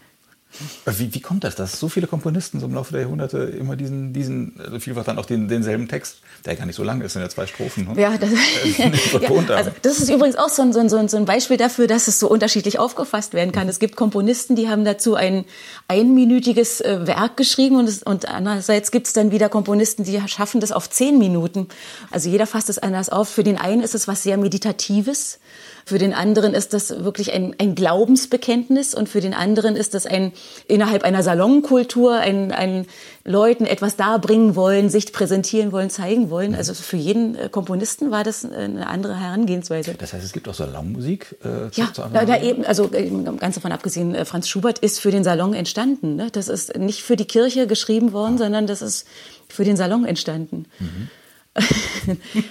[0.86, 4.14] Wie, wie kommt das, dass so viele Komponisten so im Laufe der Jahrhunderte immer diesen,
[4.14, 7.22] diesen also vielfach dann auch den, denselben Text, der gar nicht so lang ist, sind
[7.22, 8.02] ja zwei Strophen, ne?
[8.02, 8.30] ja, das,
[8.78, 12.08] ja, also das ist übrigens auch so ein, so, ein, so ein Beispiel dafür, dass
[12.08, 13.68] es so unterschiedlich aufgefasst werden kann.
[13.68, 15.46] Es gibt Komponisten, die haben dazu ein
[15.88, 20.62] einminütiges äh, Werk geschrieben und, es, und andererseits gibt es dann wieder Komponisten, die schaffen
[20.62, 21.68] das auf zehn Minuten.
[22.12, 23.30] Also jeder fasst es anders auf.
[23.30, 25.40] Für den einen ist es was sehr Meditatives
[25.86, 30.08] für den anderen ist das wirklich ein, ein Glaubensbekenntnis und für den anderen ist das
[30.08, 30.34] ein
[30.68, 32.88] innerhalb einer Salonkultur, ein, ein
[33.24, 36.56] Leuten etwas darbringen wollen, sich präsentieren wollen, zeigen wollen.
[36.56, 39.94] Also für jeden äh, Komponisten war das eine andere Herangehensweise.
[39.94, 41.36] Das heißt, es gibt auch Salonmusik?
[41.44, 45.12] Äh, ja, da, da eben, also äh, ganz davon abgesehen, äh, Franz Schubert ist für
[45.12, 46.16] den Salon entstanden.
[46.16, 46.30] Ne?
[46.32, 48.46] Das ist nicht für die Kirche geschrieben worden, ja.
[48.46, 49.06] sondern das ist
[49.50, 50.66] für den Salon entstanden.
[50.80, 51.10] Mhm.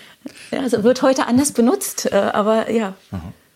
[0.54, 2.94] Ja, also wird heute anders benutzt, äh, aber ja.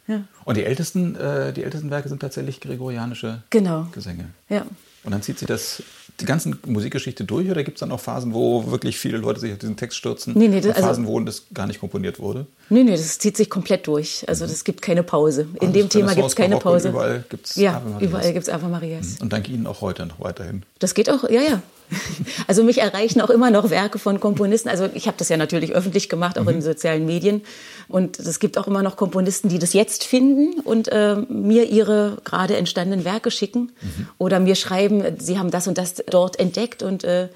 [0.09, 0.25] ja.
[0.45, 3.87] Und die ältesten, äh, die ältesten Werke sind tatsächlich gregorianische genau.
[3.93, 4.31] Gesänge.
[4.49, 4.67] Ja.
[5.05, 5.83] Und dann zieht sie das
[6.21, 9.53] die ganze Musikgeschichte durch oder gibt es dann auch Phasen, wo wirklich viele Leute sich
[9.53, 10.35] auf diesen Text stürzen?
[10.37, 12.47] Nee, nee, das, also Phasen, wo das gar nicht komponiert wurde?
[12.71, 14.25] Nee, nee, das zieht sich komplett durch.
[14.29, 15.43] Also es gibt keine Pause.
[15.43, 16.89] In also dem Thema gibt es keine Pause.
[16.89, 18.09] Überall gibt es ja, Ave Marias.
[18.09, 19.17] überall gibt es Ave Marias.
[19.21, 20.65] Und dank Ihnen auch heute noch weiterhin.
[20.81, 21.63] Das geht auch, ja, ja.
[22.47, 24.69] Also mich erreichen auch immer noch Werke von Komponisten.
[24.69, 26.49] Also ich habe das ja natürlich öffentlich gemacht, auch mhm.
[26.49, 27.43] in den sozialen Medien.
[27.89, 32.19] Und es gibt auch immer noch Komponisten, die das jetzt finden und äh, mir ihre
[32.25, 34.09] gerade entstandenen Werke schicken mhm.
[34.19, 37.29] oder mir schreiben, sie haben das und das dort entdeckt und äh,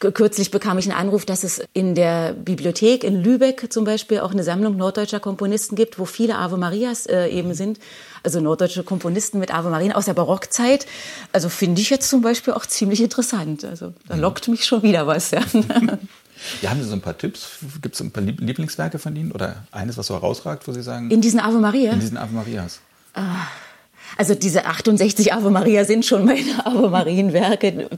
[0.00, 4.30] Kürzlich bekam ich einen Anruf, dass es in der Bibliothek in Lübeck zum Beispiel auch
[4.30, 7.78] eine Sammlung norddeutscher Komponisten gibt, wo viele Ave Marias äh, eben sind.
[8.22, 10.86] Also norddeutsche Komponisten mit Ave Marien aus der Barockzeit.
[11.34, 13.62] Also finde ich jetzt zum Beispiel auch ziemlich interessant.
[13.66, 14.22] Also da mhm.
[14.22, 15.32] lockt mich schon wieder was.
[15.32, 15.42] Ja.
[16.62, 17.58] Ja, haben Sie so ein paar Tipps?
[17.82, 21.10] Gibt es ein paar Lieblingswerke von Ihnen oder eines, was so herausragt, wo Sie sagen?
[21.10, 21.92] In diesen Ave Maria?
[21.92, 22.80] In diesen Ave Marias.
[23.12, 23.46] Ah.
[24.16, 27.88] Also diese 68 Ave Maria sind schon meine Ave Marienwerke,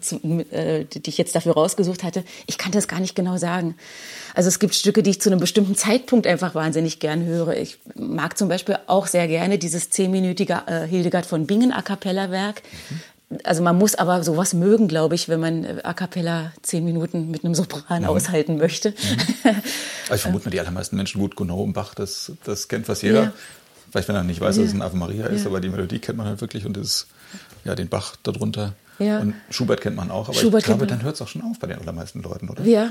[0.51, 2.25] äh, die ich jetzt dafür rausgesucht hatte.
[2.47, 3.75] Ich kann das gar nicht genau sagen.
[4.35, 7.57] Also es gibt Stücke, die ich zu einem bestimmten Zeitpunkt einfach wahnsinnig gern höre.
[7.57, 12.31] Ich mag zum Beispiel auch sehr gerne dieses zehnminütige äh, Hildegard von Bingen A Cappella
[12.31, 12.63] Werk.
[13.45, 17.31] Also man muss aber sowas mögen, glaube ich, wenn man äh, A Cappella zehn Minuten
[17.31, 18.09] mit einem Sopran mhm.
[18.09, 18.91] aushalten möchte.
[18.91, 19.51] Mhm.
[20.05, 23.23] Also ich vermute mal, die allermeisten Menschen gut und Bach, das, das kennt fast jeder.
[23.23, 23.33] Ja.
[23.93, 24.63] Vielleicht, wenn er nicht weiß, ja.
[24.63, 25.49] dass es ein Ave Maria ist, ja.
[25.49, 27.07] aber die Melodie kennt man halt wirklich und das,
[27.63, 28.73] ja, den Bach darunter.
[28.99, 29.19] Ja.
[29.19, 31.59] Und Schubert kennt man auch, aber Schubert ich glaube, dann hört es auch schon auf
[31.59, 32.65] bei den allermeisten Leuten, oder?
[32.65, 32.89] Ja,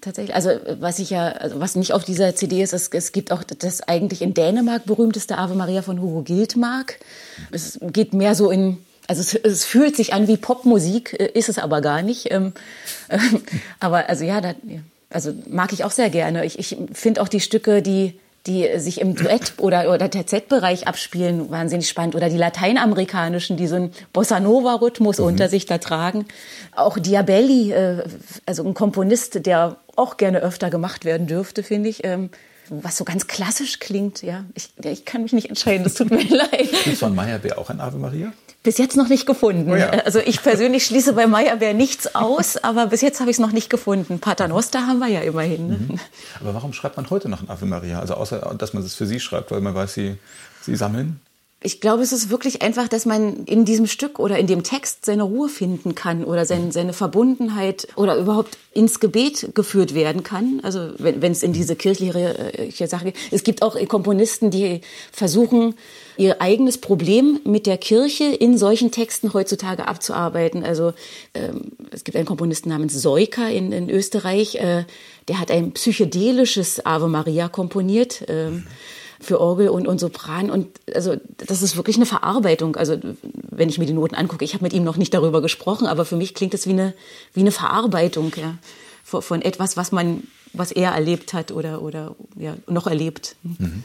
[0.00, 0.34] tatsächlich.
[0.34, 3.42] Also was ich ja, also was nicht auf dieser CD ist, es, es gibt auch
[3.42, 7.00] das eigentlich in Dänemark berühmteste Ave Maria von Hugo Gildmark.
[7.50, 11.50] Es geht mehr so in also es, es, fühlt sich an wie Popmusik, äh, ist
[11.50, 12.30] es aber gar nicht.
[12.30, 12.52] Ähm,
[13.08, 13.18] äh,
[13.80, 14.54] aber also ja, da,
[15.10, 16.46] also mag ich auch sehr gerne.
[16.46, 21.50] Ich, ich finde auch die Stücke, die die sich im Duett oder, oder TZ-Bereich abspielen,
[21.50, 22.14] wahnsinnig spannend.
[22.14, 25.24] Oder die lateinamerikanischen, die so einen Bossa Nova-Rhythmus mhm.
[25.24, 26.26] unter sich da tragen.
[26.76, 28.04] Auch Diabelli, äh,
[28.44, 32.02] also ein Komponist, der auch gerne öfter gemacht werden dürfte, finde ich.
[32.70, 34.44] Was so ganz klassisch klingt, ja.
[34.54, 36.86] Ich, ich kann mich nicht entscheiden, das tut mir leid.
[36.86, 38.32] Ist von Meyerbeer auch ein Ave Maria?
[38.62, 39.70] Bis jetzt noch nicht gefunden.
[39.70, 39.90] Oh ja.
[39.90, 43.52] Also ich persönlich schließe bei Meyerbeer nichts aus, aber bis jetzt habe ich es noch
[43.52, 44.20] nicht gefunden.
[44.20, 45.68] Paternoster haben wir ja immerhin.
[45.68, 45.76] Ne?
[45.76, 46.00] Mhm.
[46.40, 48.00] Aber warum schreibt man heute noch ein Ave Maria?
[48.00, 50.16] Also außer, dass man es für Sie schreibt, weil man weiß, Sie,
[50.62, 51.20] Sie sammeln?
[51.62, 55.06] Ich glaube, es ist wirklich einfach, dass man in diesem Stück oder in dem Text
[55.06, 60.60] seine Ruhe finden kann oder sein, seine Verbundenheit oder überhaupt ins Gebet geführt werden kann.
[60.62, 63.16] Also wenn es in diese kirchliche äh, Sache geht.
[63.30, 65.74] Es gibt auch Komponisten, die versuchen,
[66.18, 70.64] ihr eigenes Problem mit der Kirche in solchen Texten heutzutage abzuarbeiten.
[70.64, 70.92] Also
[71.32, 74.84] ähm, es gibt einen Komponisten namens Seuker in, in Österreich, äh,
[75.28, 78.24] der hat ein psychedelisches Ave Maria komponiert.
[78.28, 78.66] Ähm,
[79.24, 80.50] für Orgel und, und Sopran.
[80.50, 82.76] Und also das ist wirklich eine Verarbeitung.
[82.76, 82.98] Also
[83.50, 86.04] wenn ich mir die Noten angucke, ich habe mit ihm noch nicht darüber gesprochen, aber
[86.04, 86.94] für mich klingt das wie eine,
[87.32, 88.56] wie eine Verarbeitung ja,
[89.02, 93.36] von, von etwas, was man, was er erlebt hat oder, oder ja, noch erlebt.
[93.42, 93.84] Mhm.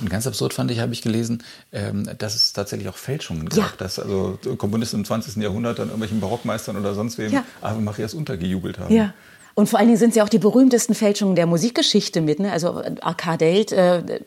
[0.00, 3.58] Und ganz absurd fand ich, habe ich gelesen, ähm, dass es tatsächlich auch Fälschungen gab,
[3.58, 3.72] ja.
[3.78, 5.36] dass also Komponisten im 20.
[5.36, 7.44] Jahrhundert dann irgendwelchen Barockmeistern oder sonst wem ja.
[7.62, 8.94] Ave Marias untergejubelt haben.
[8.94, 9.14] Ja.
[9.58, 12.38] Und vor allen Dingen sind sie auch die berühmtesten Fälschungen der Musikgeschichte mit.
[12.38, 12.52] Ne?
[12.52, 14.20] Also Arcadelt, äh,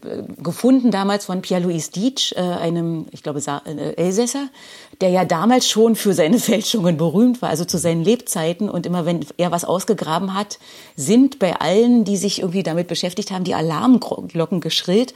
[0.44, 4.50] gefunden damals von Pierre-Louis Dietsch, äh, einem, ich glaube, Sa äh, Elsässer,
[5.00, 8.70] der ja damals schon für seine Fälschungen berühmt war, also zu seinen Lebzeiten.
[8.70, 10.60] Und immer wenn er was ausgegraben hat,
[10.98, 15.14] sind bei allen, die sich irgendwie damit beschäftigt haben, die Alarmglocken geschrillt.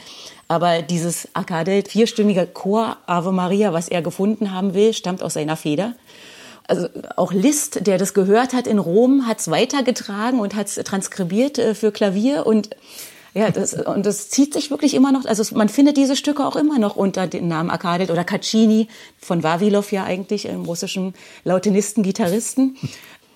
[0.48, 5.58] Aber dieses Arcadelt, vierstimmige Chor Ave Maria, was er gefunden haben will, stammt aus seiner
[5.58, 5.94] Feder
[6.68, 10.76] also auch Liszt, der das gehört hat in Rom, hat es weitergetragen und hat es
[10.76, 12.70] transkribiert äh, für Klavier und
[13.38, 15.26] Ja, das, und das zieht sich wirklich immer noch.
[15.26, 18.88] Also man findet diese Stücke auch immer noch unter dem Namen Arkadit oder Caccini
[19.20, 22.78] von Vavilov ja eigentlich, einem russischen Lautenisten, Gitarristen.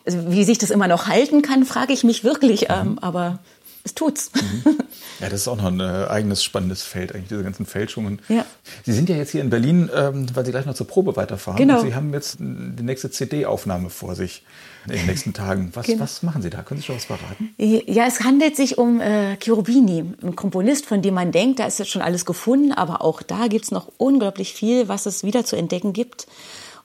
[0.05, 2.67] Also wie sich das immer noch halten kann, frage ich mich wirklich.
[2.69, 3.39] Ähm, aber
[3.83, 4.31] es tut's.
[4.33, 4.77] Mhm.
[5.19, 8.21] Ja, das ist auch noch ein äh, eigenes spannendes Feld, eigentlich diese ganzen Fälschungen.
[8.29, 8.45] Ja.
[8.85, 11.57] Sie sind ja jetzt hier in Berlin, ähm, weil Sie gleich noch zur Probe weiterfahren.
[11.57, 11.81] Genau.
[11.81, 14.43] Sie haben jetzt die nächste CD-Aufnahme vor sich
[14.87, 15.71] in den nächsten Tagen.
[15.73, 15.99] Was, genau.
[16.01, 16.61] was machen Sie da?
[16.63, 17.53] Können Sie schon was verraten?
[17.57, 21.79] Ja, es handelt sich um äh, Cherubini, ein Komponist, von dem man denkt, da ist
[21.79, 25.55] jetzt schon alles gefunden, aber auch da gibt's noch unglaublich viel, was es wieder zu
[25.55, 26.27] entdecken gibt.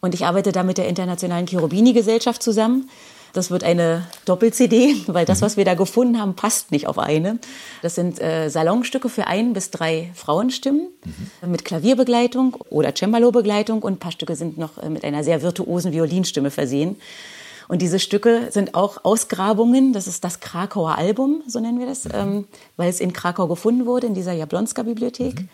[0.01, 2.91] Und ich arbeite da mit der Internationalen Cherubini-Gesellschaft zusammen.
[3.35, 5.45] Das wird eine Doppel-CD, weil das, mhm.
[5.45, 7.39] was wir da gefunden haben, passt nicht auf eine.
[7.83, 10.89] Das sind äh, Salonstücke für ein bis drei Frauenstimmen
[11.43, 11.51] mhm.
[11.51, 15.93] mit Klavierbegleitung oder Cembalo-Begleitung und ein paar Stücke sind noch äh, mit einer sehr virtuosen
[15.93, 16.97] Violinstimme versehen.
[17.67, 19.93] Und diese Stücke sind auch Ausgrabungen.
[19.93, 22.11] Das ist das Krakauer Album, so nennen wir das, mhm.
[22.15, 22.45] ähm,
[22.77, 25.41] weil es in Krakau gefunden wurde, in dieser Jablonska-Bibliothek.
[25.41, 25.49] Mhm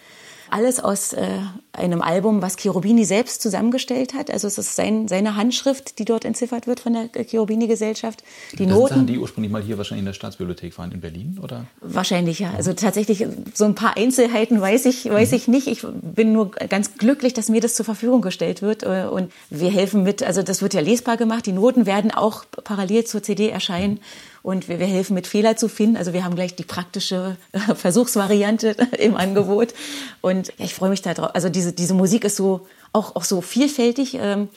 [0.53, 1.29] alles aus äh,
[1.73, 4.31] einem Album, was Cherubini selbst zusammengestellt hat.
[4.31, 8.23] Also es ist sein, seine Handschrift, die dort entziffert wird von der Cherubini-Gesellschaft.
[8.53, 8.95] Die das Noten.
[8.95, 11.67] Sachen, die ursprünglich mal hier wahrscheinlich in der Staatsbibliothek waren in Berlin, oder?
[11.81, 12.53] Wahrscheinlich, ja.
[12.57, 15.37] Also tatsächlich, so ein paar Einzelheiten weiß ich, weiß mhm.
[15.37, 15.67] ich nicht.
[15.69, 18.85] Ich bin nur ganz glücklich, dass mir das zur Verfügung gestellt wird.
[18.85, 21.47] Und wir helfen mit, also das wird ja lesbar gemacht.
[21.47, 23.95] Die Noten werden auch parallel zur CD erscheinen.
[23.95, 25.97] Mhm und wir, wir helfen mit Fehler zu finden.
[25.97, 29.75] Also wir haben gleich die praktische äh, Versuchsvariante im Angebot
[30.21, 31.31] und ja, ich freue mich da drauf.
[31.35, 34.15] Also diese, diese Musik ist so auch, auch so vielfältig.
[34.15, 34.49] Ähm,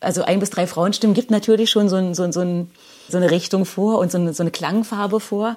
[0.00, 2.70] also ein bis drei Frauenstimmen gibt natürlich schon so, ein, so, ein, so, ein,
[3.08, 5.56] so eine Richtung vor und so eine, so eine Klangfarbe vor.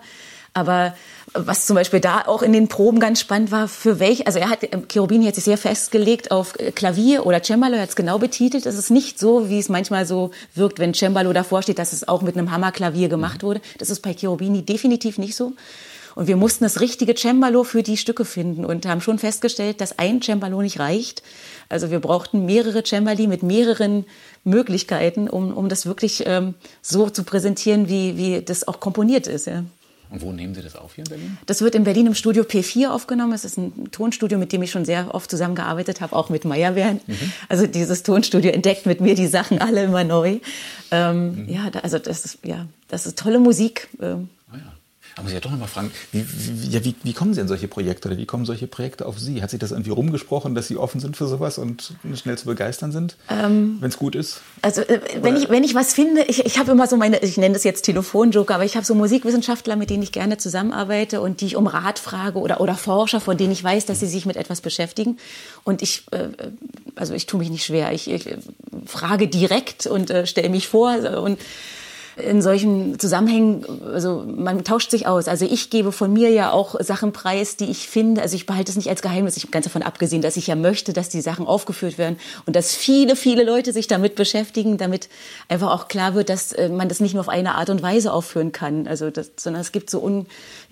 [0.54, 0.96] Aber
[1.46, 4.50] was zum Beispiel da auch in den Proben ganz spannend war, für welche, also er
[4.50, 8.66] hat, Cherubini hat sich sehr festgelegt auf Klavier oder Cembalo, er hat es genau betitelt.
[8.66, 12.08] Es ist nicht so, wie es manchmal so wirkt, wenn Cembalo davor steht, dass es
[12.08, 13.62] auch mit einem Hammerklavier gemacht wurde.
[13.78, 15.54] Das ist bei Cherubini definitiv nicht so.
[16.18, 20.00] Und wir mussten das richtige Cembalo für die Stücke finden und haben schon festgestellt, dass
[20.00, 21.22] ein Cembalo nicht reicht.
[21.70, 24.04] Also wir brauchten mehrere Cembali mit mehreren
[24.44, 29.46] Möglichkeiten, um, um das wirklich ähm, so zu präsentieren, wie, wie das auch komponiert ist.
[29.46, 29.64] Ja.
[30.10, 31.38] Und wo nehmen Sie das auf hier in Berlin?
[31.46, 33.34] Das wird in Berlin im Studio P4 aufgenommen.
[33.34, 37.02] Es ist ein Tonstudio, mit dem ich schon sehr oft zusammengearbeitet habe, auch mit Meyerbeeren.
[37.06, 37.32] Mhm.
[37.50, 40.40] Also dieses Tonstudio entdeckt mit mir die Sachen alle immer neu.
[40.92, 41.50] Ähm, mhm.
[41.50, 43.90] Ja, also das ist ja, das ist tolle Musik.
[44.02, 44.30] Ähm,
[45.18, 47.48] da muss ich ja doch nochmal fragen, wie, wie, ja, wie, wie kommen Sie in
[47.48, 49.42] solche Projekte oder wie kommen solche Projekte auf Sie?
[49.42, 52.92] Hat sich das irgendwie rumgesprochen, dass Sie offen sind für sowas und schnell zu begeistern
[52.92, 54.42] sind, ähm, wenn es gut ist?
[54.62, 57.36] Also äh, wenn ich, wenn ich was finde, ich, ich habe immer so meine, ich
[57.36, 61.42] nenne das jetzt Telefonjoker, aber ich habe so Musikwissenschaftler, mit denen ich gerne zusammenarbeite und
[61.42, 64.28] die ich um Rat frage oder, oder Forscher, von denen ich weiß, dass sie sich
[64.28, 65.18] mit etwas beschäftigen.
[65.64, 66.28] Und ich, äh,
[66.96, 67.92] also ich tue mich nicht schwer.
[67.92, 68.36] Ich, ich
[68.86, 71.40] frage direkt und äh, stelle mich vor und
[72.18, 75.28] in solchen Zusammenhängen, also man tauscht sich aus.
[75.28, 78.72] Also ich gebe von mir ja auch Sachen preis, die ich finde, also ich behalte
[78.72, 81.22] es nicht als Geheimnis, ich habe ganz davon abgesehen, dass ich ja möchte, dass die
[81.22, 85.10] Sachen aufgeführt werden und dass viele, viele Leute sich damit beschäftigen, damit
[85.48, 88.12] einfach auch klar wird, dass äh, man das nicht nur auf eine Art und Weise
[88.12, 88.88] aufführen kann.
[88.88, 90.26] Also das, sondern es gibt so un,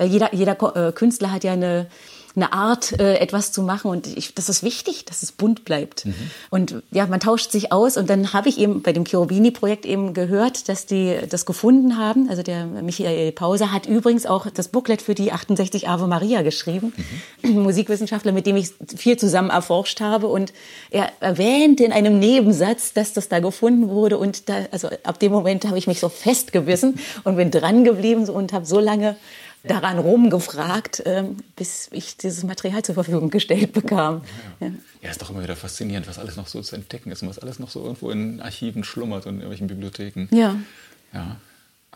[0.04, 1.88] jeder, jeder äh, Künstler hat ja eine
[2.36, 3.90] eine Art, äh, etwas zu machen.
[3.90, 6.06] Und ich, das ist wichtig, dass es bunt bleibt.
[6.06, 6.14] Mhm.
[6.50, 7.98] Und ja, man tauscht sich aus.
[7.98, 12.30] Und dann habe ich eben bei dem Cherubini-Projekt eben gehört, dass die das gefunden haben.
[12.30, 16.94] Also der Michael Pause hat übrigens auch das Booklet für die 68 Ave Maria geschrieben.
[17.42, 17.52] Mhm.
[17.64, 20.28] Musikwissenschaftler, mit dem ich viel zusammen erforscht habe.
[20.28, 20.54] Und
[20.92, 24.18] er erwähnt in einem Nebensatz, dass das da gefunden wurde.
[24.18, 28.28] Und da, also ab dem Moment habe ich mich so festgebissen und bin dran geblieben
[28.30, 29.16] und habe so lange
[29.68, 34.22] daran rumgefragt, ähm, bis ich dieses Material zur Verfügung gestellt bekam.
[34.60, 34.68] Ja,
[35.02, 35.10] ja.
[35.10, 37.60] ist doch immer wieder faszinierend, was alles noch so zu entdecken ist und was alles
[37.60, 40.28] noch so irgendwo in Archiven schlummert und in irgendwelchen Bibliotheken.
[40.32, 40.56] Ja.
[41.14, 41.38] Ja.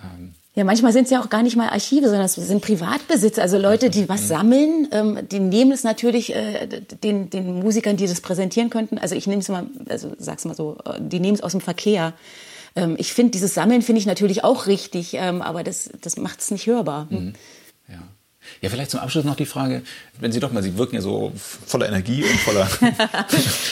[0.02, 0.34] Ähm.
[0.56, 3.38] Ja, manchmal sind es ja auch gar nicht mal Archive, sondern es sind Privatbesitz.
[3.40, 4.28] Also Leute, die was mhm.
[4.28, 6.68] sammeln, ähm, die nehmen es natürlich äh,
[7.04, 8.98] den, den Musikern, die das präsentieren könnten.
[8.98, 11.62] Also ich nehme es mal, also sag's mal so, äh, die nehmen es aus dem
[11.62, 12.14] Verkehr.
[12.80, 16.40] Ähm, ich finde dieses Sammeln finde ich natürlich auch richtig, ähm, aber das, das macht
[16.40, 17.08] es nicht hörbar.
[17.10, 17.34] Mhm.
[17.88, 18.00] Ja.
[18.62, 19.84] Ja, vielleicht zum Abschluss noch die Frage,
[20.20, 22.68] wenn Sie doch mal, Sie wirken ja so voller Energie und voller,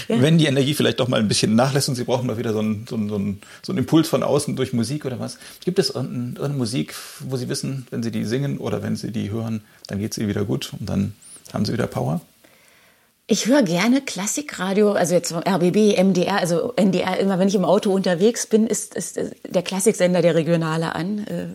[0.07, 0.21] ja.
[0.21, 2.59] wenn die Energie vielleicht doch mal ein bisschen nachlässt und Sie brauchen mal wieder so
[2.59, 5.39] einen, so, einen, so einen Impuls von außen durch Musik oder was.
[5.63, 9.31] Gibt es irgendeine Musik, wo Sie wissen, wenn Sie die singen oder wenn Sie die
[9.31, 11.13] hören, dann geht es Ihnen wieder gut und dann
[11.53, 12.21] haben Sie wieder Power?
[13.29, 17.91] Ich höre gerne Klassikradio, also jetzt RBB, MDR, also NDR, immer wenn ich im Auto
[17.91, 21.27] unterwegs bin, ist, ist der Klassiksender der Regionale an.
[21.27, 21.47] Äh,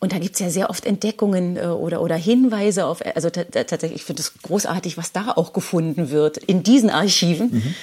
[0.00, 4.04] und da gibt's ja sehr oft Entdeckungen äh, oder, oder Hinweise auf, also tatsächlich, ich
[4.04, 7.50] finde es großartig, was da auch gefunden wird in diesen Archiven.
[7.52, 7.74] Mhm.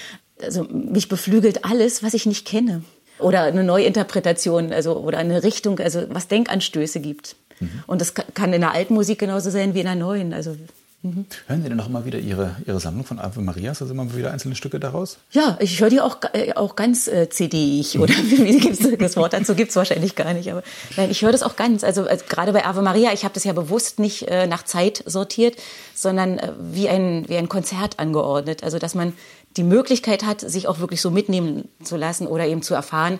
[0.42, 2.84] Also mich beflügelt alles, was ich nicht kenne.
[3.20, 7.36] Oder eine Neuinterpretation, also oder eine Richtung, also was Denkanstöße gibt.
[7.60, 7.84] Mhm.
[7.86, 10.34] Und das kann in der alten Musik genauso sein wie in der neuen.
[10.34, 10.56] Also
[11.04, 11.26] Mhm.
[11.48, 14.32] Hören Sie denn noch mal wieder Ihre, Ihre Sammlung von Ave Marias, also immer wieder
[14.32, 15.18] einzelne Stücke daraus?
[15.32, 19.34] Ja, ich höre die auch, äh, auch ganz äh, CD-ig, oder wie gibt's das Wort
[19.34, 20.52] dazu gibt es wahrscheinlich gar nicht.
[20.52, 20.62] Aber
[20.98, 21.84] nein, ich höre das auch ganz.
[21.84, 25.04] Also, also gerade bei Ave Maria, ich habe das ja bewusst nicht äh, nach Zeit
[25.08, 25.56] sortiert,
[25.96, 28.64] sondern äh, wie, ein, wie ein Konzert angeordnet.
[28.64, 29.14] Also dass man
[29.58, 33.20] die Möglichkeit hat, sich auch wirklich so mitnehmen zu lassen oder eben zu erfahren,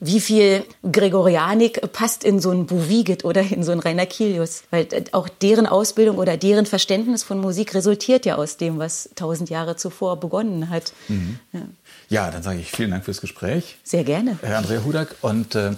[0.00, 4.64] wie viel Gregorianik passt in so ein Bouvigit oder in so ein Rainer Kilius.
[4.70, 9.10] Weil äh, auch deren Ausbildung oder deren Verständnis von Musik resultiert ja aus dem, was
[9.14, 10.92] tausend Jahre zuvor begonnen hat.
[11.08, 11.38] Mhm.
[11.52, 11.60] Ja.
[12.08, 13.76] Ja, dann sage ich vielen Dank fürs Gespräch.
[13.84, 14.38] Sehr gerne.
[14.42, 15.14] Herr Andrea Hudak.
[15.20, 15.72] Und äh,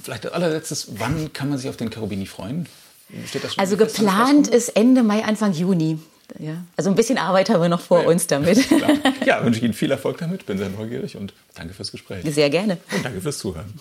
[0.00, 2.68] vielleicht allerletztes, wann kann man sich auf den Cherubini freuen?
[3.56, 5.98] also geplant ist Ende Mai, Anfang Juni.
[6.38, 6.64] Ja.
[6.76, 8.58] Also ein bisschen Arbeit haben wir noch vor ja, uns damit.
[9.26, 10.46] Ja, wünsche ich Ihnen viel Erfolg damit.
[10.46, 12.24] Bin sehr neugierig und danke fürs Gespräch.
[12.32, 12.78] Sehr gerne.
[12.94, 13.72] Und danke fürs Zuhören.